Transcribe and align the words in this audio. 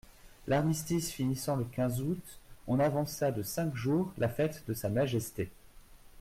L'armistice 0.47 1.11
finissant 1.11 1.55
le 1.55 1.63
quinze 1.63 2.01
août, 2.01 2.39
on 2.65 2.79
avança 2.79 3.31
de 3.31 3.43
cinq 3.43 3.75
jours 3.75 4.11
la 4.17 4.29
fête 4.29 4.63
de 4.67 4.73
Sa 4.73 4.89
Majesté. 4.89 5.51